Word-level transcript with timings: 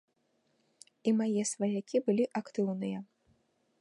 І 1.11 1.13
мае 1.21 1.43
сваякі 1.53 1.97
былі 2.07 2.25
актыўныя. 2.43 2.99